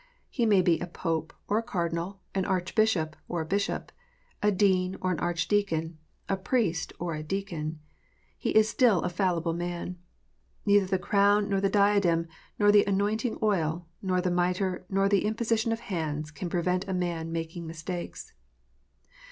[0.31, 3.91] He may be a Pope or a Cardinal, an Archbishop or a Bishop,
[4.41, 7.79] a Dean or an Arch deacon, a Priest or a Deacon.
[8.35, 9.99] He is still a fallible man.
[10.65, 12.27] Neither the crown, nor the diadem,
[12.57, 16.95] nor the anointing oil, nor the mitre, nor the imposition of hands, can prevent a
[16.95, 18.33] man making mistakes.